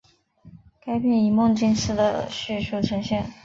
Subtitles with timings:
[0.83, 3.31] 该片以梦境式的叙述呈现。